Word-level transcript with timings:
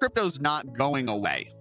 crypto's 0.00 0.40
not 0.40 0.72
going 0.72 1.08
away. 1.08 1.52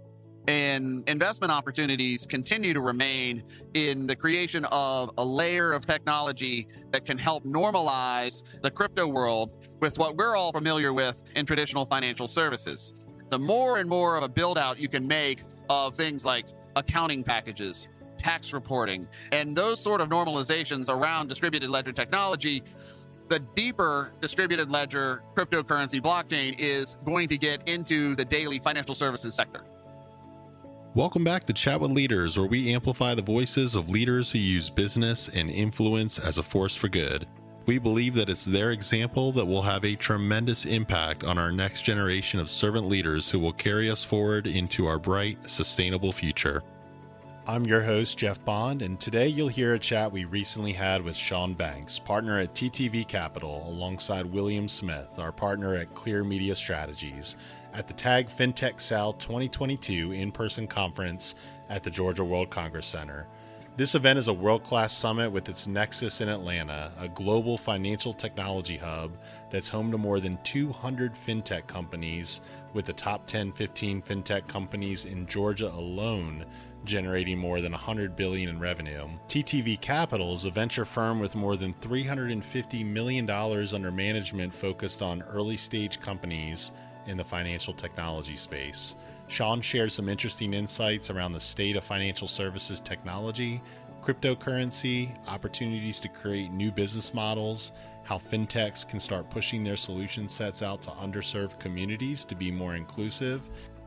And 0.48 1.08
investment 1.08 1.52
opportunities 1.52 2.26
continue 2.26 2.74
to 2.74 2.80
remain 2.80 3.44
in 3.74 4.08
the 4.08 4.16
creation 4.16 4.66
of 4.72 5.12
a 5.18 5.26
layer 5.26 5.74
of 5.74 5.86
technology 5.86 6.68
that 6.92 7.06
can 7.06 7.18
help 7.18 7.44
normalize 7.44 8.42
the 8.64 8.72
crypto 8.72 9.06
world 9.06 9.54
with 9.82 10.00
what 10.00 10.16
we're 10.16 10.36
all 10.38 10.54
familiar 10.54 10.94
with 10.94 11.22
in 11.36 11.46
traditional 11.46 11.86
financial 11.86 12.28
services. 12.28 12.94
The 13.30 13.38
more 13.38 13.78
and 13.78 13.88
more 13.88 14.16
of 14.16 14.24
a 14.24 14.30
build 14.30 14.58
out 14.58 14.80
you 14.80 14.88
can 14.88 15.06
make 15.06 15.44
of 15.70 15.94
things 15.96 16.26
like 16.26 16.46
accounting 16.78 17.24
packages, 17.24 17.90
tax 18.18 18.54
reporting, 18.54 19.08
and 19.34 19.56
those 19.56 19.80
sort 19.80 20.02
of 20.02 20.10
normalizations 20.10 20.90
around 20.90 21.28
distributed 21.28 21.70
ledger 21.70 21.92
technology, 21.92 22.64
the 23.30 23.40
deeper 23.56 24.12
distributed 24.22 24.72
ledger 24.72 25.22
cryptocurrency 25.36 26.02
blockchain 26.02 26.56
is 26.58 26.98
going 27.06 27.30
to 27.30 27.38
get 27.38 27.68
into 27.68 28.16
the 28.16 28.26
daily 28.26 28.60
financial 28.60 28.96
services 28.96 29.36
sector. 29.36 29.64
Welcome 30.96 31.24
back 31.24 31.44
to 31.44 31.54
Chat 31.54 31.80
with 31.80 31.92
Leaders, 31.92 32.38
where 32.38 32.48
we 32.48 32.74
amplify 32.74 33.14
the 33.14 33.22
voices 33.22 33.76
of 33.76 33.90
leaders 33.90 34.32
who 34.32 34.40
use 34.40 34.72
business 34.72 35.30
and 35.30 35.52
influence 35.52 36.18
as 36.18 36.40
a 36.40 36.44
force 36.44 36.76
for 36.76 36.90
good. 36.90 37.28
We 37.68 37.78
believe 37.78 38.16
that 38.16 38.30
it's 38.30 38.46
their 38.46 38.72
example 38.72 39.32
that 39.34 39.46
will 39.46 39.62
have 39.62 39.86
a 39.86 39.96
tremendous 39.96 40.66
impact 40.66 41.24
on 41.24 41.38
our 41.38 41.52
next 41.52 41.84
generation 41.84 42.40
of 42.40 42.50
servant 42.50 42.88
leaders 42.88 43.30
who 43.30 43.38
will 43.38 43.54
carry 43.54 43.92
us 43.92 44.04
forward 44.04 44.48
into 44.48 44.88
our 44.88 44.98
bright, 44.98 45.38
sustainable 45.48 46.12
future. 46.12 46.64
I'm 47.50 47.66
your 47.66 47.82
host, 47.82 48.20
Jeff 48.20 48.46
Bond, 48.46 48.84
and 48.84 49.00
today 49.00 49.28
you'll 49.28 49.48
hear 49.48 49.74
a 49.74 49.80
chat 49.80 50.12
we 50.12 50.24
recently 50.24 50.72
had 50.72 51.02
with 51.02 51.16
Sean 51.16 51.56
Banks, 51.56 51.98
partner 51.98 52.38
at 52.38 52.54
TTV 52.54 53.08
Capital, 53.08 53.66
alongside 53.68 54.28
William 54.28 54.68
Smith, 54.68 55.18
our 55.18 55.32
partner 55.32 55.74
at 55.74 55.96
Clear 55.96 56.24
Media 56.24 56.54
Strategies, 56.54 57.38
at 57.74 57.88
the 57.88 57.94
TAG 57.96 58.28
FinTech 58.28 58.80
South 58.80 59.18
2022 59.18 60.12
in 60.12 60.32
person 60.32 60.68
conference 60.68 61.34
at 61.70 61.82
the 61.82 61.90
Georgia 61.90 62.24
World 62.24 62.52
Congress 62.52 62.86
Center. 62.86 63.26
This 63.78 63.96
event 63.96 64.20
is 64.20 64.28
a 64.28 64.34
world 64.34 64.64
class 64.64 64.94
summit 64.94 65.32
with 65.32 65.50
its 65.50 65.66
nexus 65.66 66.22
in 66.22 66.30
Atlanta, 66.30 66.92
a 67.00 67.08
global 67.08 67.58
financial 67.58 68.14
technology 68.14 68.78
hub 68.78 69.18
that's 69.50 69.70
home 69.70 69.90
to 69.92 69.98
more 69.98 70.20
than 70.20 70.38
200 70.44 71.14
fintech 71.16 71.66
companies, 71.66 72.42
with 72.74 72.86
the 72.86 72.94
top 72.94 73.26
10 73.26 73.52
15 73.54 74.02
fintech 74.04 74.48
companies 74.48 75.06
in 75.06 75.26
Georgia 75.26 75.70
alone 75.70 76.46
generating 76.86 77.38
more 77.38 77.62
than 77.62 77.72
100 77.72 78.16
billion 78.16 78.50
in 78.50 78.60
revenue. 78.60 79.08
TTV 79.28 79.80
Capital 79.80 80.34
is 80.34 80.46
a 80.46 80.50
venture 80.50 80.86
firm 80.86 81.20
with 81.20 81.36
more 81.36 81.56
than 81.56 81.74
350 81.82 82.84
million 82.84 83.26
dollars 83.26 83.74
under 83.74 83.92
management 83.92 84.54
focused 84.54 85.02
on 85.02 85.22
early 85.24 85.58
stage 85.58 86.00
companies 86.00 86.72
in 87.08 87.18
the 87.18 87.24
financial 87.24 87.74
technology 87.74 88.36
space. 88.36 88.96
Sean 89.28 89.62
shares 89.62 89.94
some 89.94 90.10
interesting 90.10 90.54
insights 90.54 91.10
around 91.10 91.34
the 91.34 91.40
state 91.40 91.76
of 91.76 91.84
financial 91.84 92.28
services 92.28 92.80
technology, 92.80 93.62
cryptocurrency, 94.02 95.16
opportunities 95.28 96.00
to 96.00 96.08
create 96.08 96.52
new 96.52 96.72
business 96.72 97.14
models, 97.14 97.74
how 98.04 98.18
fintechs 98.18 98.88
can 98.88 99.00
start 99.00 99.30
pushing 99.30 99.64
their 99.64 99.78
solution 99.78 100.28
sets 100.28 100.64
out 100.64 100.82
to 100.82 100.90
underserved 100.92 101.60
communities 101.60 102.26
to 102.26 102.36
be 102.36 102.50
more 102.50 102.76
inclusive, 102.76 103.42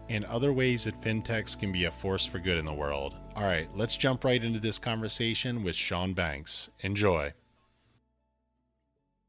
and 0.08 0.24
other 0.24 0.52
ways 0.52 0.84
that 0.84 1.00
fintechs 1.00 1.58
can 1.58 1.72
be 1.72 1.84
a 1.84 1.90
force 1.90 2.26
for 2.26 2.38
good 2.38 2.58
in 2.58 2.64
the 2.64 2.72
world. 2.72 3.16
All 3.34 3.44
right, 3.44 3.68
let's 3.76 3.96
jump 3.96 4.24
right 4.24 4.42
into 4.42 4.60
this 4.60 4.78
conversation 4.78 5.62
with 5.62 5.74
Sean 5.74 6.12
Banks. 6.14 6.70
Enjoy. 6.80 7.32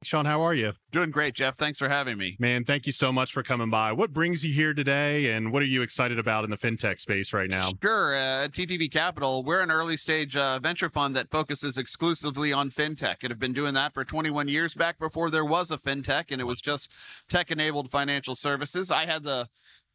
Sean, 0.04 0.26
how 0.26 0.42
are 0.42 0.54
you? 0.54 0.74
Doing 0.92 1.12
great, 1.12 1.34
Jeff. 1.34 1.56
Thanks 1.56 1.80
for 1.80 1.88
having 1.88 2.18
me. 2.18 2.36
Man, 2.40 2.66
thank 2.66 2.86
you 2.86 2.92
so 2.92 3.12
much 3.12 3.32
for 3.32 3.42
coming 3.42 3.70
by. 3.70 3.94
What 3.94 4.12
brings 4.12 4.44
you 4.46 4.54
here 4.54 4.74
today, 4.74 5.32
and 5.32 5.52
what 5.52 5.62
are 5.62 5.68
you 5.68 5.82
excited 5.82 6.20
about 6.20 6.44
in 6.44 6.50
the 6.50 6.58
fintech 6.58 7.00
space 7.00 7.34
right 7.34 7.50
now? 7.50 7.72
Sure. 7.81 8.16
Uh, 8.16 8.46
at 8.46 8.52
TTV 8.52 8.92
Capital, 8.92 9.44
we're 9.44 9.62
an 9.62 9.72
early 9.72 9.97
stage 9.97 10.36
uh, 10.36 10.59
venture 10.59 10.90
fund 10.90 11.16
that 11.16 11.31
focuses 11.31 11.78
exclusively 11.78 12.52
on 12.52 12.70
fintech 12.70 13.18
and 13.22 13.30
have 13.30 13.40
been 13.40 13.53
doing 13.53 13.74
that 13.74 13.94
for 13.94 14.03
21 14.03 14.47
years 14.50 14.74
back 14.74 15.00
before 15.00 15.30
there 15.30 15.46
was 15.46 15.72
a 15.72 15.78
fintech 15.78 16.26
and 16.31 16.42
it 16.42 16.46
was 16.46 16.59
just 16.59 16.90
tech 17.30 17.50
enabled 17.50 17.90
financial 17.90 18.36
services. 18.36 18.92
I 18.92 19.06
had 19.06 19.24
the 19.24 19.47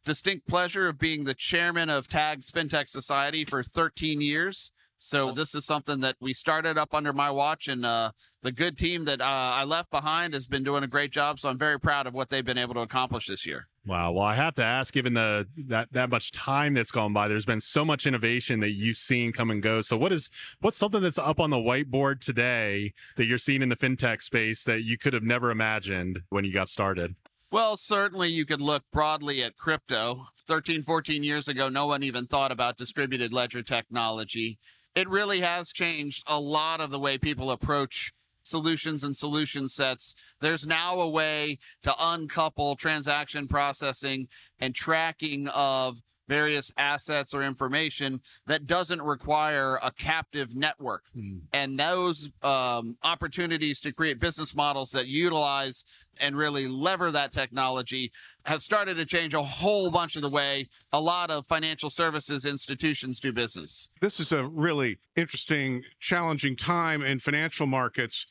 distinct 0.05 0.47
pleasure 0.47 0.87
of 0.87 0.97
being 0.97 1.23
the 1.23 1.33
chairman 1.33 1.89
of 1.89 2.07
TAG's 2.07 2.51
FinTech 2.51 2.89
Society 2.89 3.45
for 3.45 3.63
13 3.63 4.21
years. 4.21 4.71
So 4.99 5.31
this 5.31 5.55
is 5.55 5.65
something 5.65 6.01
that 6.01 6.17
we 6.19 6.33
started 6.33 6.77
up 6.77 6.93
under 6.93 7.13
my 7.13 7.31
watch, 7.31 7.69
and 7.69 7.85
uh, 7.85 8.11
the 8.43 8.51
good 8.51 8.77
team 8.77 9.05
that 9.05 9.21
uh, 9.21 9.25
I 9.25 9.63
left 9.63 9.89
behind 9.91 10.33
has 10.33 10.45
been 10.45 10.61
doing 10.61 10.83
a 10.83 10.87
great 10.87 11.11
job. 11.11 11.39
So 11.39 11.47
I'm 11.47 11.57
very 11.57 11.79
proud 11.79 12.05
of 12.05 12.13
what 12.13 12.29
they've 12.29 12.43
been 12.43 12.57
able 12.57 12.73
to 12.73 12.81
accomplish 12.81 13.27
this 13.27 13.45
year. 13.45 13.69
Wow. 13.85 14.11
Well, 14.11 14.25
I 14.25 14.35
have 14.35 14.53
to 14.55 14.63
ask, 14.63 14.93
given 14.93 15.13
the 15.13 15.47
that 15.67 15.87
that 15.93 16.09
much 16.09 16.31
time 16.31 16.73
that's 16.73 16.91
gone 16.91 17.13
by, 17.13 17.29
there's 17.29 17.45
been 17.45 17.61
so 17.61 17.85
much 17.85 18.05
innovation 18.05 18.59
that 18.59 18.71
you've 18.71 18.97
seen 18.97 19.31
come 19.31 19.49
and 19.49 19.63
go. 19.63 19.81
So, 19.81 19.95
what 19.97 20.11
is 20.11 20.29
what's 20.59 20.77
something 20.77 21.01
that's 21.01 21.17
up 21.17 21.39
on 21.39 21.49
the 21.49 21.57
whiteboard 21.57 22.19
today 22.19 22.93
that 23.15 23.25
you're 23.25 23.37
seeing 23.37 23.61
in 23.61 23.69
the 23.69 23.77
fintech 23.77 24.21
space 24.21 24.65
that 24.65 24.83
you 24.83 24.97
could 24.97 25.13
have 25.13 25.23
never 25.23 25.49
imagined 25.49 26.19
when 26.29 26.43
you 26.43 26.53
got 26.53 26.67
started? 26.67 27.15
Well, 27.51 27.77
certainly 27.77 28.29
you 28.29 28.45
could 28.45 28.61
look 28.61 28.83
broadly 28.93 29.43
at 29.43 29.57
crypto. 29.57 30.27
13, 30.45 30.83
14 30.83 31.23
years 31.23 31.47
ago, 31.47 31.67
no 31.67 31.87
one 31.87 32.03
even 32.03 32.27
thought 32.27 32.51
about 32.51 32.77
distributed 32.77 33.33
ledger 33.33 33.63
technology. 33.63 34.59
It 34.93 35.09
really 35.09 35.39
has 35.39 35.71
changed 35.71 36.23
a 36.27 36.39
lot 36.39 36.79
of 36.79 36.91
the 36.91 36.99
way 36.99 37.17
people 37.17 37.49
approach 37.49 38.13
solutions 38.43 39.03
and 39.03 39.17
solution 39.17 39.67
sets. 39.67 40.13
There's 40.41 40.67
now 40.67 40.99
a 40.99 41.09
way 41.09 41.57
to 41.81 41.95
uncouple 41.97 42.75
transaction 42.75 43.47
processing 43.47 44.27
and 44.59 44.75
tracking 44.75 45.47
of 45.47 45.97
various 46.29 46.71
assets 46.77 47.33
or 47.33 47.43
information 47.43 48.21
that 48.45 48.67
doesn't 48.67 49.01
require 49.01 49.79
a 49.83 49.91
captive 49.91 50.55
network. 50.55 51.05
Mm. 51.17 51.41
And 51.51 51.77
those 51.77 52.29
um, 52.43 52.95
opportunities 53.03 53.81
to 53.81 53.91
create 53.91 54.19
business 54.19 54.55
models 54.55 54.91
that 54.91 55.07
utilize 55.07 55.83
and 56.21 56.37
really 56.37 56.67
lever 56.67 57.11
that 57.11 57.33
technology 57.33 58.11
have 58.45 58.61
started 58.61 58.95
to 58.95 59.05
change 59.05 59.33
a 59.33 59.41
whole 59.41 59.89
bunch 59.89 60.15
of 60.15 60.21
the 60.21 60.29
way 60.29 60.67
a 60.93 61.01
lot 61.01 61.31
of 61.31 61.47
financial 61.47 61.89
services 61.89 62.45
institutions 62.45 63.19
do 63.19 63.33
business. 63.33 63.89
This 63.99 64.19
is 64.19 64.31
a 64.31 64.45
really 64.45 64.99
interesting, 65.15 65.83
challenging 65.99 66.55
time 66.55 67.01
in 67.01 67.19
financial 67.19 67.65
markets. 67.65 68.27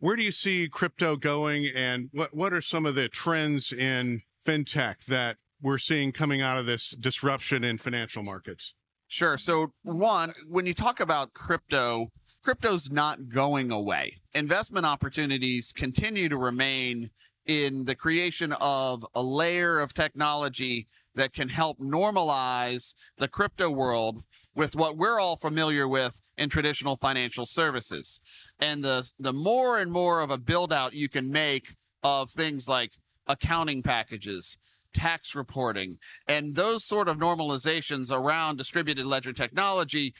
Where 0.00 0.16
do 0.16 0.22
you 0.22 0.32
see 0.32 0.68
crypto 0.70 1.16
going, 1.16 1.66
and 1.74 2.10
what, 2.12 2.34
what 2.34 2.52
are 2.52 2.60
some 2.60 2.86
of 2.86 2.94
the 2.94 3.08
trends 3.08 3.72
in 3.72 4.22
fintech 4.46 5.04
that 5.06 5.36
we're 5.62 5.78
seeing 5.78 6.12
coming 6.12 6.40
out 6.40 6.58
of 6.58 6.66
this 6.66 6.90
disruption 6.90 7.64
in 7.64 7.78
financial 7.78 8.22
markets? 8.22 8.74
Sure. 9.08 9.38
So, 9.38 9.72
one, 9.82 10.32
when 10.46 10.66
you 10.66 10.74
talk 10.74 11.00
about 11.00 11.32
crypto, 11.32 12.08
crypto's 12.42 12.90
not 12.90 13.28
going 13.28 13.70
away. 13.70 14.20
Investment 14.34 14.84
opportunities 14.84 15.72
continue 15.74 16.28
to 16.28 16.36
remain 16.36 17.10
in 17.46 17.84
the 17.86 17.94
creation 17.94 18.52
of 18.60 19.04
a 19.14 19.22
layer 19.22 19.80
of 19.80 19.94
technology 19.94 20.86
that 21.14 21.32
can 21.32 21.48
help 21.48 21.78
normalize 21.78 22.92
the 23.16 23.26
crypto 23.26 23.70
world 23.70 24.22
with 24.54 24.76
what 24.76 24.96
we're 24.96 25.18
all 25.18 25.36
familiar 25.36 25.88
with 25.88 26.20
in 26.36 26.48
traditional 26.50 26.96
financial 26.96 27.46
services. 27.46 28.20
And 28.60 28.84
the 28.84 29.10
the 29.18 29.32
more 29.32 29.78
and 29.78 29.90
more 29.90 30.20
of 30.20 30.30
a 30.30 30.38
build 30.38 30.72
out 30.72 30.92
you 30.92 31.08
can 31.08 31.30
make 31.30 31.74
of 32.02 32.30
things 32.30 32.68
like 32.68 32.92
accounting 33.26 33.82
packages, 33.82 34.56
tax 34.94 35.34
reporting, 35.34 35.98
and 36.26 36.54
those 36.54 36.84
sort 36.84 37.08
of 37.08 37.16
normalizations 37.16 38.10
around 38.10 38.56
distributed 38.56 39.06
ledger 39.06 39.32
technology, 39.32 40.14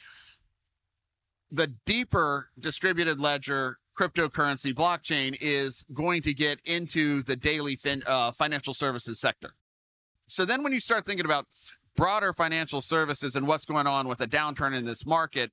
the 1.51 1.67
deeper 1.85 2.49
distributed 2.59 3.19
ledger 3.19 3.77
cryptocurrency 3.97 4.73
blockchain 4.73 5.35
is 5.41 5.83
going 5.93 6.21
to 6.21 6.33
get 6.33 6.59
into 6.65 7.21
the 7.23 7.35
daily 7.35 7.75
fin- 7.75 8.03
uh, 8.05 8.31
financial 8.31 8.73
services 8.73 9.19
sector. 9.19 9.55
So 10.27 10.45
then 10.45 10.63
when 10.63 10.71
you 10.71 10.79
start 10.79 11.05
thinking 11.05 11.25
about 11.25 11.47
broader 11.95 12.31
financial 12.31 12.81
services 12.81 13.35
and 13.35 13.47
what's 13.47 13.65
going 13.65 13.87
on 13.87 14.07
with 14.07 14.21
a 14.21 14.27
downturn 14.27 14.77
in 14.77 14.85
this 14.85 15.05
market, 15.05 15.51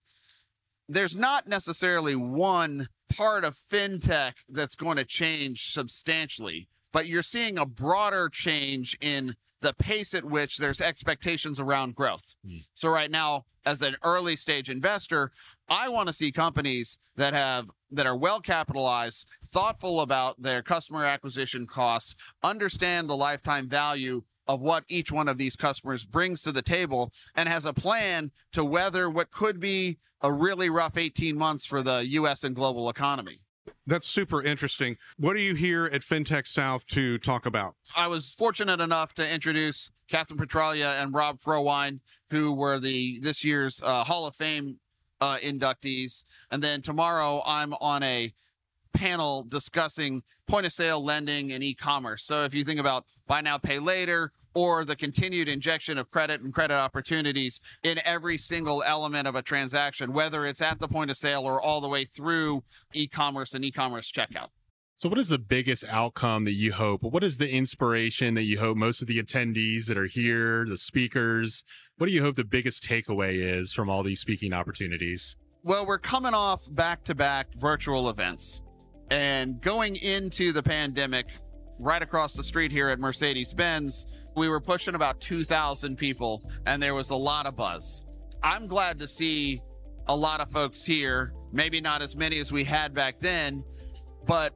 there's 0.88 1.16
not 1.16 1.48
necessarily 1.48 2.14
one 2.14 2.88
part 3.08 3.44
of 3.44 3.56
fintech 3.70 4.34
that's 4.48 4.76
going 4.76 4.96
to 4.96 5.04
change 5.04 5.72
substantially 5.72 6.68
but 6.96 7.08
you're 7.08 7.22
seeing 7.22 7.58
a 7.58 7.66
broader 7.66 8.30
change 8.30 8.96
in 9.02 9.36
the 9.60 9.74
pace 9.74 10.14
at 10.14 10.24
which 10.24 10.56
there's 10.56 10.80
expectations 10.80 11.60
around 11.60 11.94
growth. 11.94 12.34
Mm. 12.46 12.64
So 12.72 12.88
right 12.88 13.10
now, 13.10 13.44
as 13.66 13.82
an 13.82 13.96
early 14.02 14.34
stage 14.34 14.70
investor, 14.70 15.30
I 15.68 15.90
want 15.90 16.08
to 16.08 16.14
see 16.14 16.32
companies 16.32 16.96
that 17.16 17.34
have 17.34 17.66
that 17.90 18.06
are 18.06 18.16
well 18.16 18.40
capitalized, 18.40 19.26
thoughtful 19.52 20.00
about 20.00 20.40
their 20.40 20.62
customer 20.62 21.04
acquisition 21.04 21.66
costs, 21.66 22.14
understand 22.42 23.10
the 23.10 23.16
lifetime 23.16 23.68
value 23.68 24.22
of 24.48 24.62
what 24.62 24.84
each 24.88 25.12
one 25.12 25.28
of 25.28 25.36
these 25.36 25.54
customers 25.54 26.06
brings 26.06 26.40
to 26.40 26.50
the 26.50 26.62
table 26.62 27.12
and 27.34 27.46
has 27.46 27.66
a 27.66 27.74
plan 27.74 28.30
to 28.52 28.64
weather 28.64 29.10
what 29.10 29.30
could 29.30 29.60
be 29.60 29.98
a 30.22 30.32
really 30.32 30.70
rough 30.70 30.96
18 30.96 31.36
months 31.36 31.66
for 31.66 31.82
the 31.82 32.06
US 32.06 32.42
and 32.42 32.56
global 32.56 32.88
economy. 32.88 33.42
That's 33.86 34.06
super 34.06 34.42
interesting. 34.42 34.96
What 35.16 35.36
are 35.36 35.40
you 35.40 35.54
here 35.54 35.86
at 35.86 36.02
FinTech 36.02 36.46
South 36.46 36.86
to 36.88 37.18
talk 37.18 37.46
about? 37.46 37.74
I 37.96 38.08
was 38.08 38.32
fortunate 38.32 38.80
enough 38.80 39.14
to 39.14 39.28
introduce 39.28 39.90
Catherine 40.08 40.38
Petralia 40.38 41.00
and 41.00 41.14
Rob 41.14 41.40
Frohwein, 41.40 42.00
who 42.30 42.52
were 42.52 42.80
the 42.80 43.18
this 43.20 43.44
year's 43.44 43.82
uh, 43.82 44.04
Hall 44.04 44.26
of 44.26 44.34
Fame 44.34 44.78
uh, 45.20 45.38
inductees. 45.42 46.24
And 46.50 46.62
then 46.62 46.82
tomorrow 46.82 47.42
I'm 47.46 47.74
on 47.74 48.02
a 48.02 48.32
panel 48.92 49.44
discussing 49.48 50.22
point 50.46 50.66
of 50.66 50.72
sale 50.72 51.02
lending 51.04 51.52
and 51.52 51.62
e-commerce. 51.62 52.24
So 52.24 52.44
if 52.44 52.54
you 52.54 52.64
think 52.64 52.80
about 52.80 53.04
buy 53.26 53.40
now, 53.40 53.58
pay 53.58 53.78
later, 53.78 54.32
or 54.56 54.86
the 54.86 54.96
continued 54.96 55.50
injection 55.50 55.98
of 55.98 56.10
credit 56.10 56.40
and 56.40 56.54
credit 56.54 56.72
opportunities 56.72 57.60
in 57.82 58.00
every 58.06 58.38
single 58.38 58.82
element 58.86 59.28
of 59.28 59.34
a 59.34 59.42
transaction, 59.42 60.14
whether 60.14 60.46
it's 60.46 60.62
at 60.62 60.80
the 60.80 60.88
point 60.88 61.10
of 61.10 61.16
sale 61.18 61.44
or 61.44 61.60
all 61.60 61.78
the 61.78 61.88
way 61.88 62.06
through 62.06 62.64
e-commerce 62.94 63.52
and 63.52 63.62
e-commerce 63.66 64.10
checkout. 64.10 64.48
So, 64.96 65.10
what 65.10 65.18
is 65.18 65.28
the 65.28 65.38
biggest 65.38 65.84
outcome 65.84 66.44
that 66.44 66.54
you 66.54 66.72
hope? 66.72 67.02
What 67.02 67.22
is 67.22 67.36
the 67.36 67.50
inspiration 67.50 68.32
that 68.32 68.44
you 68.44 68.58
hope 68.58 68.78
most 68.78 69.02
of 69.02 69.08
the 69.08 69.22
attendees 69.22 69.84
that 69.88 69.98
are 69.98 70.06
here, 70.06 70.64
the 70.66 70.78
speakers, 70.78 71.62
what 71.98 72.06
do 72.06 72.12
you 72.12 72.22
hope 72.22 72.36
the 72.36 72.44
biggest 72.44 72.82
takeaway 72.82 73.34
is 73.34 73.74
from 73.74 73.90
all 73.90 74.02
these 74.02 74.20
speaking 74.20 74.54
opportunities? 74.54 75.36
Well, 75.64 75.84
we're 75.84 75.98
coming 75.98 76.32
off 76.32 76.62
back 76.70 77.04
to 77.04 77.14
back 77.14 77.48
virtual 77.56 78.08
events. 78.08 78.62
And 79.10 79.60
going 79.60 79.96
into 79.96 80.50
the 80.52 80.62
pandemic, 80.62 81.26
right 81.78 82.02
across 82.02 82.32
the 82.32 82.42
street 82.42 82.72
here 82.72 82.88
at 82.88 82.98
Mercedes 82.98 83.52
Benz, 83.52 84.06
we 84.36 84.48
were 84.48 84.60
pushing 84.60 84.94
about 84.94 85.20
2,000 85.20 85.96
people, 85.96 86.42
and 86.66 86.82
there 86.82 86.94
was 86.94 87.10
a 87.10 87.16
lot 87.16 87.46
of 87.46 87.56
buzz. 87.56 88.04
I'm 88.42 88.66
glad 88.66 88.98
to 89.00 89.08
see 89.08 89.62
a 90.06 90.14
lot 90.14 90.40
of 90.40 90.50
folks 90.50 90.84
here, 90.84 91.32
maybe 91.52 91.80
not 91.80 92.02
as 92.02 92.14
many 92.14 92.38
as 92.38 92.52
we 92.52 92.62
had 92.62 92.94
back 92.94 93.18
then, 93.18 93.64
but 94.26 94.54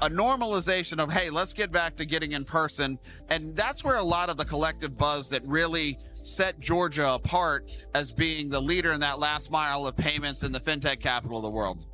a 0.00 0.10
normalization 0.10 0.98
of, 0.98 1.10
hey, 1.10 1.30
let's 1.30 1.52
get 1.52 1.72
back 1.72 1.96
to 1.96 2.04
getting 2.04 2.32
in 2.32 2.44
person. 2.44 2.98
And 3.30 3.56
that's 3.56 3.82
where 3.82 3.96
a 3.96 4.02
lot 4.02 4.30
of 4.30 4.36
the 4.36 4.44
collective 4.44 4.96
buzz 4.98 5.28
that 5.30 5.46
really 5.46 5.98
set 6.22 6.58
Georgia 6.60 7.10
apart 7.10 7.70
as 7.94 8.12
being 8.12 8.48
the 8.48 8.60
leader 8.60 8.92
in 8.92 9.00
that 9.00 9.18
last 9.18 9.50
mile 9.50 9.86
of 9.86 9.96
payments 9.96 10.42
in 10.42 10.52
the 10.52 10.60
fintech 10.60 11.00
capital 11.00 11.38
of 11.38 11.42
the 11.42 11.50
world. 11.50 11.86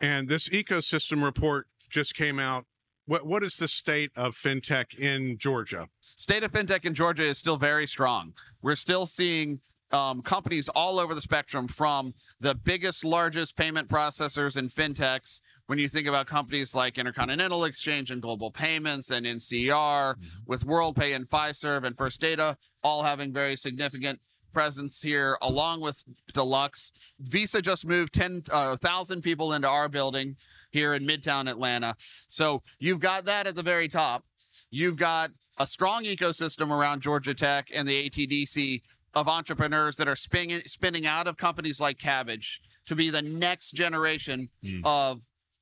And 0.00 0.28
this 0.28 0.48
ecosystem 0.48 1.22
report 1.22 1.66
just 1.88 2.14
came 2.14 2.38
out. 2.38 2.66
What 3.06 3.26
what 3.26 3.42
is 3.42 3.56
the 3.56 3.68
state 3.68 4.10
of 4.16 4.36
fintech 4.36 4.98
in 4.98 5.36
Georgia? 5.38 5.88
State 6.16 6.44
of 6.44 6.52
fintech 6.52 6.84
in 6.84 6.94
Georgia 6.94 7.24
is 7.24 7.38
still 7.38 7.56
very 7.56 7.86
strong. 7.86 8.34
We're 8.62 8.76
still 8.76 9.06
seeing 9.06 9.60
um, 9.92 10.22
companies 10.22 10.68
all 10.68 11.00
over 11.00 11.14
the 11.14 11.20
spectrum 11.20 11.66
from 11.66 12.14
the 12.40 12.54
biggest, 12.54 13.04
largest 13.04 13.56
payment 13.56 13.88
processors 13.88 14.56
and 14.56 14.70
fintechs. 14.70 15.40
When 15.66 15.78
you 15.78 15.88
think 15.88 16.08
about 16.08 16.26
companies 16.26 16.74
like 16.74 16.98
Intercontinental 16.98 17.64
Exchange 17.64 18.10
and 18.10 18.20
Global 18.20 18.50
Payments 18.50 19.10
and 19.10 19.24
NCR, 19.24 20.14
mm-hmm. 20.14 20.26
with 20.46 20.66
WorldPay 20.66 21.14
and 21.14 21.28
Fiserv 21.28 21.84
and 21.84 21.96
First 21.96 22.20
Data, 22.20 22.56
all 22.82 23.02
having 23.02 23.32
very 23.32 23.56
significant 23.56 24.20
presence 24.52 25.00
here 25.00 25.36
along 25.42 25.80
with 25.80 26.02
Deluxe. 26.32 26.92
Visa 27.20 27.62
just 27.62 27.86
moved 27.86 28.12
10,000 28.14 28.50
uh, 28.50 29.20
people 29.20 29.52
into 29.52 29.68
our 29.68 29.88
building 29.88 30.36
here 30.70 30.94
in 30.94 31.06
Midtown 31.06 31.50
Atlanta. 31.50 31.96
So 32.28 32.62
you've 32.78 33.00
got 33.00 33.24
that 33.26 33.46
at 33.46 33.54
the 33.54 33.62
very 33.62 33.88
top. 33.88 34.24
You've 34.70 34.96
got 34.96 35.30
a 35.58 35.66
strong 35.66 36.04
ecosystem 36.04 36.70
around 36.70 37.02
Georgia 37.02 37.34
Tech 37.34 37.68
and 37.74 37.86
the 37.86 38.08
ATDC 38.08 38.82
of 39.14 39.28
entrepreneurs 39.28 39.96
that 39.96 40.08
are 40.08 40.16
spinning, 40.16 40.62
spinning 40.66 41.06
out 41.06 41.26
of 41.26 41.36
companies 41.36 41.80
like 41.80 41.98
Kabbage 41.98 42.60
to 42.86 42.94
be 42.94 43.10
the 43.10 43.22
next 43.22 43.72
generation 43.72 44.48
mm. 44.64 44.80
of 44.84 45.20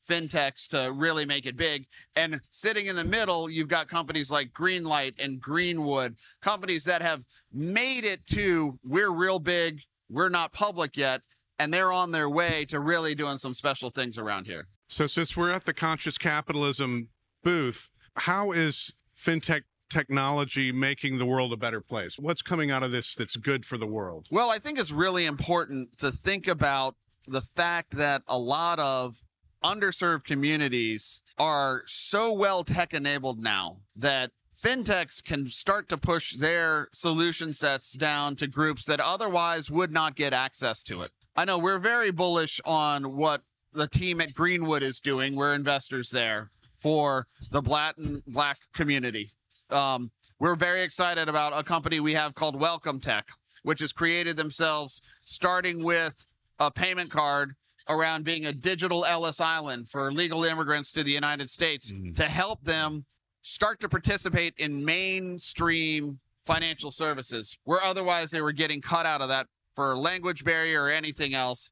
fintechs 0.08 0.66
to 0.68 0.92
really 0.92 1.24
make 1.24 1.46
it 1.46 1.56
big. 1.56 1.86
And 2.16 2.40
sitting 2.50 2.86
in 2.86 2.96
the 2.96 3.04
middle, 3.04 3.50
you've 3.50 3.68
got 3.68 3.88
companies 3.88 4.30
like 4.30 4.52
Greenlight 4.52 5.14
and 5.18 5.40
Greenwood, 5.40 6.16
companies 6.40 6.84
that 6.84 7.02
have 7.02 7.22
made 7.52 8.04
it 8.04 8.26
to 8.28 8.78
we're 8.84 9.10
real 9.10 9.38
big, 9.38 9.80
we're 10.10 10.28
not 10.28 10.52
public 10.52 10.96
yet, 10.96 11.22
and 11.58 11.72
they're 11.72 11.92
on 11.92 12.12
their 12.12 12.28
way 12.28 12.64
to 12.66 12.80
really 12.80 13.14
doing 13.14 13.38
some 13.38 13.54
special 13.54 13.90
things 13.90 14.18
around 14.18 14.46
here. 14.46 14.68
So, 14.88 15.06
since 15.06 15.36
we're 15.36 15.52
at 15.52 15.64
the 15.64 15.74
Conscious 15.74 16.16
Capitalism 16.16 17.08
booth, 17.42 17.90
how 18.16 18.52
is 18.52 18.92
fintech 19.16 19.62
technology 19.90 20.72
making 20.72 21.18
the 21.18 21.26
world 21.26 21.52
a 21.52 21.56
better 21.56 21.80
place? 21.80 22.18
What's 22.18 22.42
coming 22.42 22.70
out 22.70 22.82
of 22.82 22.90
this 22.90 23.14
that's 23.14 23.36
good 23.36 23.66
for 23.66 23.76
the 23.76 23.86
world? 23.86 24.26
Well, 24.30 24.50
I 24.50 24.58
think 24.58 24.78
it's 24.78 24.90
really 24.90 25.26
important 25.26 25.98
to 25.98 26.10
think 26.10 26.48
about 26.48 26.96
the 27.26 27.42
fact 27.42 27.96
that 27.96 28.22
a 28.26 28.38
lot 28.38 28.78
of 28.78 29.20
underserved 29.64 30.24
communities 30.24 31.22
are 31.38 31.82
so 31.86 32.32
well 32.32 32.64
tech 32.64 32.94
enabled 32.94 33.42
now 33.42 33.78
that 33.96 34.30
fintechs 34.62 35.22
can 35.22 35.46
start 35.46 35.88
to 35.88 35.96
push 35.96 36.34
their 36.34 36.88
solution 36.92 37.54
sets 37.54 37.92
down 37.92 38.36
to 38.36 38.46
groups 38.46 38.84
that 38.84 39.00
otherwise 39.00 39.70
would 39.70 39.92
not 39.92 40.16
get 40.16 40.32
access 40.32 40.82
to 40.82 41.02
it. 41.02 41.10
I 41.36 41.44
know 41.44 41.58
we're 41.58 41.78
very 41.78 42.10
bullish 42.10 42.60
on 42.64 43.16
what 43.16 43.42
the 43.72 43.86
team 43.86 44.20
at 44.20 44.34
Greenwood 44.34 44.82
is 44.82 44.98
doing. 44.98 45.36
We're 45.36 45.54
investors 45.54 46.10
there 46.10 46.50
for 46.78 47.26
the 47.50 47.62
black 47.62 47.96
and 47.98 48.22
black 48.26 48.58
community. 48.74 49.30
Um, 49.70 50.10
we're 50.40 50.56
very 50.56 50.82
excited 50.82 51.28
about 51.28 51.52
a 51.54 51.62
company 51.62 52.00
we 52.00 52.14
have 52.14 52.34
called 52.34 52.58
Welcome 52.58 53.00
Tech, 53.00 53.28
which 53.62 53.80
has 53.80 53.92
created 53.92 54.36
themselves 54.36 55.00
starting 55.20 55.84
with 55.84 56.26
a 56.58 56.70
payment 56.70 57.10
card 57.10 57.54
around 57.88 58.24
being 58.24 58.46
a 58.46 58.52
digital 58.52 59.04
Ellis 59.04 59.40
Island 59.40 59.88
for 59.88 60.12
legal 60.12 60.44
immigrants 60.44 60.92
to 60.92 61.02
the 61.02 61.12
United 61.12 61.50
States 61.50 61.90
mm-hmm. 61.90 62.12
to 62.14 62.24
help 62.24 62.62
them 62.62 63.04
start 63.42 63.80
to 63.80 63.88
participate 63.88 64.54
in 64.58 64.84
mainstream 64.84 66.18
financial 66.44 66.90
services 66.90 67.56
where 67.64 67.82
otherwise 67.82 68.30
they 68.30 68.40
were 68.40 68.52
getting 68.52 68.80
cut 68.80 69.06
out 69.06 69.20
of 69.20 69.28
that 69.28 69.46
for 69.74 69.96
language 69.96 70.44
barrier 70.44 70.84
or 70.84 70.90
anything 70.90 71.34
else. 71.34 71.70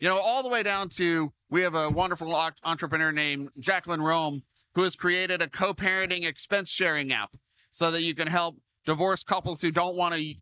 You 0.00 0.08
know, 0.08 0.18
all 0.18 0.42
the 0.42 0.48
way 0.48 0.62
down 0.62 0.88
to 0.90 1.32
we 1.50 1.62
have 1.62 1.74
a 1.74 1.90
wonderful 1.90 2.34
entrepreneur 2.62 3.10
named 3.10 3.48
Jacqueline 3.58 4.02
Rome 4.02 4.42
who 4.74 4.82
has 4.82 4.94
created 4.94 5.42
a 5.42 5.48
co 5.48 5.74
parenting 5.74 6.24
expense 6.24 6.68
sharing 6.68 7.12
app 7.12 7.30
so 7.72 7.90
that 7.90 8.02
you 8.02 8.14
can 8.14 8.28
help 8.28 8.56
divorced 8.86 9.26
couples 9.26 9.60
who 9.60 9.70
don't 9.70 9.96
want 9.96 10.14
to 10.14 10.34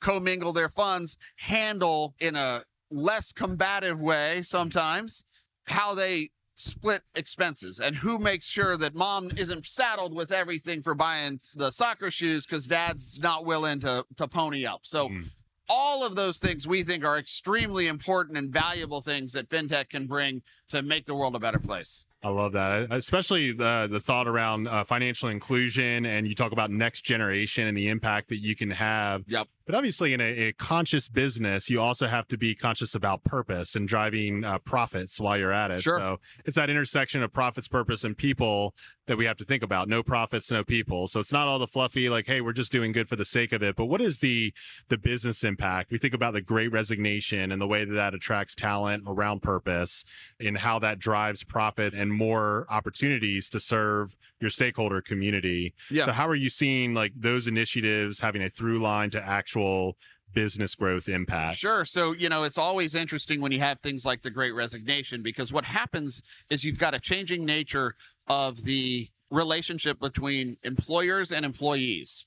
commingle 0.00 0.52
their 0.52 0.68
funds 0.68 1.16
handle 1.36 2.14
in 2.18 2.34
a 2.36 2.62
less 2.94 3.32
combative 3.32 4.00
way 4.00 4.42
sometimes 4.42 5.24
how 5.66 5.94
they 5.94 6.30
split 6.56 7.02
expenses 7.14 7.80
and 7.80 7.96
who 7.96 8.18
makes 8.18 8.46
sure 8.46 8.76
that 8.76 8.94
mom 8.94 9.30
isn't 9.36 9.66
saddled 9.66 10.14
with 10.14 10.30
everything 10.30 10.82
for 10.82 10.94
buying 10.94 11.40
the 11.56 11.70
soccer 11.70 12.10
shoes 12.10 12.46
because 12.46 12.66
dad's 12.66 13.18
not 13.18 13.44
willing 13.44 13.80
to 13.80 14.04
to 14.16 14.28
pony 14.28 14.64
up. 14.64 14.80
So 14.82 15.08
mm. 15.08 15.24
all 15.68 16.04
of 16.06 16.14
those 16.14 16.38
things 16.38 16.66
we 16.66 16.84
think 16.84 17.04
are 17.04 17.18
extremely 17.18 17.88
important 17.88 18.38
and 18.38 18.52
valuable 18.52 19.00
things 19.00 19.32
that 19.32 19.48
fintech 19.48 19.90
can 19.90 20.06
bring 20.06 20.42
to 20.68 20.82
make 20.82 21.06
the 21.06 21.14
world 21.14 21.34
a 21.34 21.40
better 21.40 21.58
place. 21.58 22.04
I 22.24 22.30
love 22.30 22.52
that, 22.52 22.90
especially 22.90 23.52
the 23.52 23.86
the 23.90 24.00
thought 24.00 24.26
around 24.26 24.66
uh, 24.66 24.82
financial 24.84 25.28
inclusion, 25.28 26.06
and 26.06 26.26
you 26.26 26.34
talk 26.34 26.52
about 26.52 26.70
next 26.70 27.04
generation 27.04 27.66
and 27.66 27.76
the 27.76 27.88
impact 27.88 28.30
that 28.30 28.38
you 28.38 28.56
can 28.56 28.70
have. 28.70 29.24
Yep. 29.26 29.48
But 29.66 29.74
obviously, 29.74 30.12
in 30.12 30.20
a, 30.20 30.24
a, 30.24 30.52
conscious 30.52 31.08
business, 31.08 31.70
you 31.70 31.80
also 31.80 32.06
have 32.06 32.28
to 32.28 32.36
be 32.36 32.54
conscious 32.54 32.94
about 32.94 33.24
purpose 33.24 33.74
and 33.74 33.88
driving 33.88 34.44
uh, 34.44 34.58
profits 34.58 35.18
while 35.18 35.38
you're 35.38 35.52
at 35.52 35.70
it. 35.70 35.80
Sure. 35.80 35.98
So 35.98 36.20
it's 36.44 36.56
that 36.56 36.68
intersection 36.68 37.22
of 37.22 37.32
profits, 37.32 37.66
purpose, 37.66 38.04
and 38.04 38.14
people 38.14 38.74
that 39.06 39.16
we 39.16 39.24
have 39.24 39.36
to 39.38 39.44
think 39.44 39.62
about. 39.62 39.88
No 39.88 40.02
profits, 40.02 40.50
no 40.50 40.64
people. 40.64 41.08
So 41.08 41.20
it's 41.20 41.32
not 41.32 41.46
all 41.46 41.58
the 41.58 41.66
fluffy, 41.66 42.08
like, 42.10 42.26
hey, 42.26 42.40
we're 42.40 42.52
just 42.52 42.72
doing 42.72 42.92
good 42.92 43.08
for 43.08 43.16
the 43.16 43.24
sake 43.24 43.52
of 43.52 43.62
it. 43.62 43.76
But 43.76 43.86
what 43.86 44.00
is 44.00 44.20
the 44.20 44.52
the 44.88 44.98
business 44.98 45.42
impact? 45.44 45.90
We 45.90 45.98
think 45.98 46.14
about 46.14 46.34
the 46.34 46.42
Great 46.42 46.70
Resignation 46.70 47.50
and 47.50 47.60
the 47.60 47.66
way 47.66 47.84
that 47.86 47.94
that 47.94 48.14
attracts 48.14 48.54
talent 48.54 49.04
around 49.06 49.40
purpose, 49.40 50.04
and 50.38 50.58
how 50.58 50.78
that 50.80 50.98
drives 50.98 51.42
profit 51.42 51.94
and 51.94 52.13
more 52.14 52.66
opportunities 52.70 53.48
to 53.50 53.60
serve 53.60 54.16
your 54.40 54.50
stakeholder 54.50 55.00
community. 55.00 55.74
Yeah. 55.90 56.06
So 56.06 56.12
how 56.12 56.28
are 56.28 56.34
you 56.34 56.50
seeing 56.50 56.94
like 56.94 57.12
those 57.16 57.46
initiatives 57.46 58.20
having 58.20 58.42
a 58.42 58.50
through 58.50 58.80
line 58.80 59.10
to 59.10 59.22
actual 59.22 59.96
business 60.34 60.74
growth 60.74 61.08
impact. 61.08 61.58
Sure. 61.58 61.84
So, 61.84 62.12
you 62.12 62.28
know, 62.28 62.42
it's 62.42 62.58
always 62.58 62.94
interesting 62.94 63.40
when 63.40 63.52
you 63.52 63.60
have 63.60 63.80
things 63.80 64.04
like 64.04 64.22
the 64.22 64.30
great 64.30 64.50
resignation 64.50 65.22
because 65.22 65.52
what 65.52 65.64
happens 65.64 66.20
is 66.50 66.64
you've 66.64 66.78
got 66.78 66.92
a 66.92 67.00
changing 67.00 67.46
nature 67.46 67.94
of 68.26 68.64
the 68.64 69.08
relationship 69.30 69.98
between 70.00 70.56
employers 70.64 71.32
and 71.32 71.46
employees. 71.46 72.26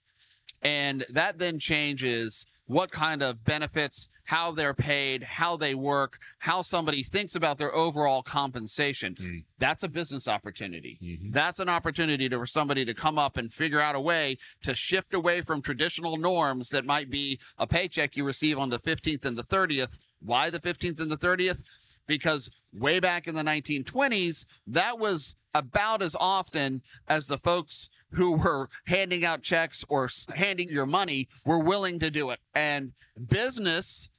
And 0.64 1.06
that 1.10 1.38
then 1.38 1.60
changes 1.60 2.46
what 2.68 2.92
kind 2.92 3.24
of 3.24 3.44
benefits, 3.44 4.10
how 4.26 4.52
they're 4.52 4.74
paid, 4.74 5.24
how 5.24 5.58
they 5.58 5.74
work, 5.74 6.20
how 6.40 6.62
somebody 6.62 7.02
thinks 7.02 7.36
about 7.36 7.58
their 7.58 7.74
overall 7.74 8.22
compensation. 8.22 9.16
Mm. 9.16 9.44
That's 9.58 9.84
a 9.84 9.88
business 9.88 10.28
opportunity. 10.28 11.00
Mhm. 11.02 11.32
That's 11.34 11.60
an 11.60 11.70
opportunity 11.70 12.28
to, 12.30 12.38
for 12.38 12.46
somebody 12.46 12.84
to 12.86 12.94
come 12.94 13.18
up 13.18 13.38
and 13.38 13.52
figure 13.52 13.80
out 13.80 13.96
a 13.96 14.00
way 14.00 14.38
to 14.64 14.76
shift 14.76 15.14
away 15.14 15.42
from 15.42 15.62
traditional 15.62 16.18
norms 16.18 16.70
that 16.70 16.86
might 16.86 17.10
be 17.10 17.40
a 17.58 17.66
paycheck 17.66 18.16
you 18.18 18.26
receive 18.26 18.60
on 18.60 18.70
the 18.70 18.80
15th 18.80 19.26
and 19.26 19.38
the 19.38 19.44
30th. 19.44 19.98
Why 20.20 20.50
the 20.50 20.60
15th 20.60 21.00
and 21.00 21.10
the 21.10 21.18
30th? 21.18 21.62
Because 22.08 22.50
way 22.74 23.00
back 23.00 23.28
in 23.28 23.36
the 23.36 23.44
1920s, 23.44 24.46
that 24.68 24.98
was 24.98 25.36
about 25.54 26.02
as 26.02 26.16
often 26.20 26.82
as 27.08 27.28
the 27.28 27.38
folks 27.38 27.90
who 28.12 28.32
were 28.32 28.70
handing 28.86 29.26
out 29.26 29.42
checks 29.42 29.84
or 29.90 30.10
handing 30.36 30.70
your 30.70 30.86
money 30.86 31.28
were 31.46 31.60
willing 31.60 32.00
to 32.00 32.10
do 32.12 32.30
it. 32.30 32.40
And 32.56 32.94
business 33.28 34.10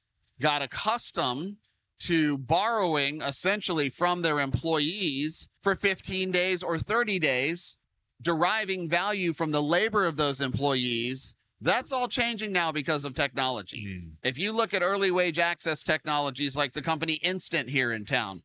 got 0.40 0.62
accustomed 0.62 1.57
to 2.00 2.38
borrowing 2.38 3.23
essentially 3.23 3.88
from 3.88 4.23
their 4.23 4.40
employees 4.40 5.49
for 5.62 5.75
15 5.75 6.30
days 6.30 6.62
or 6.62 6.78
30 6.78 7.18
days, 7.18 7.76
deriving 8.23 8.88
value 8.88 9.33
from 9.33 9.50
the 9.50 9.62
labor 9.62 10.07
of 10.07 10.16
those 10.16 10.40
employees. 10.40 11.35
That's 11.61 11.93
all 11.93 12.09
changing 12.09 12.53
now 12.53 12.71
because 12.71 13.05
of 13.05 13.15
technology. 13.15 14.00
Mm. 14.03 14.11
If 14.23 14.38
you 14.38 14.53
look 14.53 14.75
at 14.75 14.83
early 14.83 15.11
wage 15.11 15.38
access 15.38 15.83
technologies 15.83 16.55
like 16.55 16.73
the 16.73 16.83
company 16.83 17.15
Instant 17.15 17.69
here 17.69 17.93
in 17.93 18.05
town, 18.05 18.43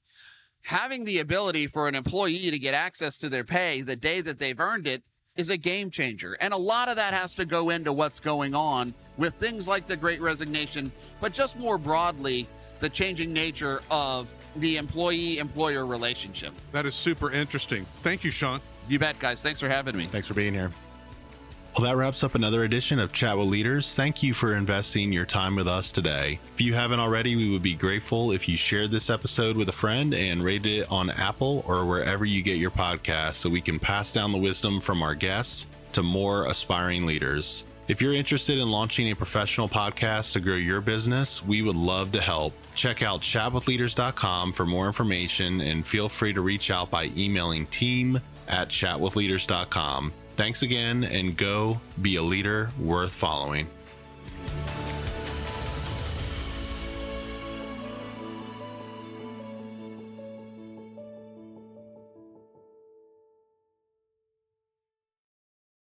having 0.64 1.04
the 1.04 1.20
ability 1.20 1.68
for 1.68 1.88
an 1.88 1.96
employee 1.96 2.50
to 2.50 2.58
get 2.58 2.74
access 2.74 3.18
to 3.20 3.30
their 3.30 3.44
pay 3.44 3.82
the 3.82 3.96
day 3.96 4.22
that 4.22 4.40
they've 4.40 4.60
earned 4.60 4.88
it 4.88 5.04
is 5.36 5.50
a 5.50 5.58
game 5.58 5.90
changer. 5.90 6.38
And 6.40 6.54
a 6.54 6.58
lot 6.58 6.90
of 6.90 6.96
that 6.96 7.14
has 7.14 7.34
to 7.36 7.46
go 7.46 7.70
into 7.70 7.92
what's 7.92 8.20
going 8.20 8.54
on 8.56 8.94
with 9.18 9.34
things 9.36 9.68
like 9.68 9.88
the 9.88 9.98
great 9.98 10.22
resignation, 10.22 10.92
but 11.20 11.34
just 11.34 11.58
more 11.58 11.78
broadly, 11.78 12.48
the 12.80 12.90
changing 12.90 13.32
nature 13.34 13.82
of 13.90 14.34
the 14.58 14.78
employee 14.78 15.38
employer 15.38 15.86
relationship. 15.86 16.54
That 16.72 16.86
is 16.86 16.96
super 16.96 17.32
interesting. 17.32 17.86
Thank 18.02 18.24
you, 18.24 18.32
Sean. 18.32 18.60
You 18.88 19.00
bet, 19.00 19.18
guys. 19.20 19.42
Thanks 19.42 19.60
for 19.60 19.70
having 19.70 19.96
me. 19.96 20.08
Thanks 20.08 20.28
for 20.28 20.34
being 20.34 20.54
here. 20.54 20.72
Well, 21.76 21.86
that 21.86 21.98
wraps 21.98 22.24
up 22.24 22.36
another 22.36 22.66
edition 22.66 23.00
of 23.00 23.14
Chat 23.14 23.36
with 23.36 23.48
Leaders. 23.48 23.96
Thank 23.96 24.22
you 24.22 24.36
for 24.36 24.56
investing 24.56 25.12
your 25.12 25.26
time 25.26 25.56
with 25.56 25.68
us 25.68 25.92
today. 25.92 26.38
If 26.54 26.62
you 26.62 26.76
haven't 26.76 27.00
already, 27.00 27.36
we 27.36 27.50
would 27.50 27.64
be 27.64 27.74
grateful 27.74 28.32
if 28.32 28.48
you 28.48 28.58
shared 28.58 28.92
this 28.92 29.10
episode 29.10 29.58
with 29.58 29.70
a 29.70 29.74
friend 29.74 30.14
and 30.14 30.44
rated 30.44 30.82
it 30.82 30.92
on 30.92 31.10
Apple 31.10 31.66
or 31.68 31.84
wherever 31.84 32.26
you 32.26 32.44
get 32.44 32.60
your 32.60 32.70
podcasts 32.70 33.36
so 33.36 33.50
we 33.50 33.60
can 33.60 33.80
pass 33.80 34.14
down 34.14 34.32
the 34.32 34.38
wisdom 34.38 34.80
from 34.80 35.02
our 35.02 35.16
guests 35.16 35.66
to 35.94 36.04
more 36.04 36.46
aspiring 36.46 37.08
leaders. 37.08 37.64
If 37.88 38.02
you're 38.02 38.14
interested 38.14 38.60
in 38.60 38.70
launching 38.70 39.10
a 39.10 39.16
professional 39.16 39.68
podcast 39.68 40.34
to 40.34 40.42
grow 40.42 40.56
your 40.56 40.80
business, 40.80 41.44
we 41.44 41.64
would 41.64 41.76
love 41.76 42.12
to 42.12 42.22
help. 42.22 42.54
Check 42.76 43.02
out 43.02 43.22
chatwithleaders.com 43.22 44.54
for 44.54 44.68
more 44.68 44.86
information 44.86 45.60
and 45.60 45.86
feel 45.86 46.08
free 46.08 46.34
to 46.34 46.42
reach 46.42 46.70
out 46.70 46.92
by 46.92 47.06
emailing 47.18 47.66
team 47.66 48.22
at 48.48 48.70
chatwithleaders.com. 48.70 50.14
Thanks 50.36 50.64
again 50.64 51.04
and 51.04 51.38
go 51.38 51.80
be 52.02 52.16
a 52.16 52.24
leader 52.24 52.72
worth 52.80 53.12
following. 53.12 53.68